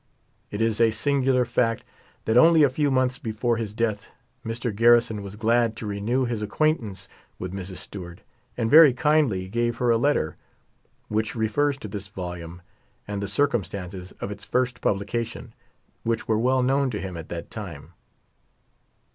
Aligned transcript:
It 0.49 0.61
is 0.63 0.79
11 0.79 0.89
a 0.89 0.93
singular 0.95 1.45
fact 1.45 1.83
that 2.25 2.35
only 2.35 2.63
a 2.63 2.71
few 2.71 2.89
months 2.89 3.19
before 3.19 3.57
his 3.57 3.75
death 3.75 4.07
Mr. 4.43 4.75
Garrison 4.75 5.21
was 5.21 5.35
glad 5.35 5.75
to 5.75 5.85
renew 5.85 6.25
his 6.25 6.41
acquaintance 6.41 7.07
with 7.37 7.53
Mrs. 7.53 7.75
Stewart, 7.75 8.21
and 8.57 8.71
very 8.71 8.93
kindly 8.93 9.47
gave 9.47 9.77
her 9.77 9.91
a 9.91 9.97
letter 9.99 10.37
which 11.07 11.35
re 11.35 11.47
fers 11.47 11.77
to 11.77 11.87
this 11.87 12.07
volume 12.07 12.63
and 13.07 13.21
the 13.21 13.27
circumstances 13.27 14.11
of 14.13 14.31
its 14.31 14.43
first 14.43 14.81
pub 14.81 14.97
lication, 14.97 15.51
which 16.01 16.27
were 16.27 16.39
well 16.39 16.63
known 16.63 16.89
to 16.89 16.99
him 16.99 17.15
at 17.15 17.29
that 17.29 17.51
time. 17.51 17.93